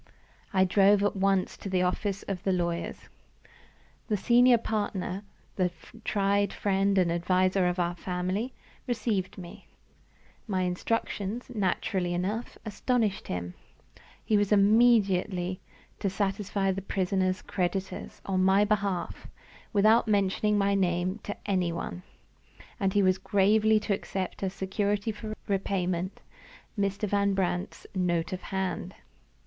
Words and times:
I 0.51 0.65
drove 0.65 1.03
at 1.03 1.15
once 1.15 1.55
to 1.57 1.69
the 1.69 1.83
office 1.83 2.23
of 2.23 2.43
my 2.43 2.51
lawyers. 2.51 3.07
The 4.07 4.17
senior 4.17 4.57
partner 4.57 5.23
the 5.57 5.69
tried 6.03 6.51
friend 6.51 6.97
and 6.97 7.11
adviser 7.11 7.67
of 7.67 7.77
our 7.77 7.93
family 7.93 8.51
received 8.87 9.37
me. 9.37 9.67
My 10.47 10.61
instructions, 10.63 11.51
naturally 11.53 12.15
enough, 12.15 12.57
astonished 12.65 13.27
him. 13.27 13.53
He 14.25 14.37
was 14.37 14.51
immediately 14.51 15.59
to 15.99 16.09
satisfy 16.09 16.71
the 16.71 16.81
prisoner's 16.81 17.43
creditors, 17.43 18.21
on 18.25 18.43
my 18.43 18.65
behalf, 18.65 19.27
without 19.71 20.07
mentioning 20.07 20.57
my 20.57 20.73
name 20.73 21.19
to 21.21 21.37
any 21.45 21.71
one. 21.71 22.01
And 22.79 22.91
he 22.93 23.03
was 23.03 23.19
gravely 23.19 23.79
to 23.81 23.93
accept 23.93 24.41
as 24.41 24.51
security 24.51 25.11
for 25.11 25.35
repayment 25.47 26.21
Mr. 26.75 27.07
Van 27.07 27.35
Brandt's 27.35 27.85
note 27.93 28.33
of 28.33 28.41
hand! 28.41 28.95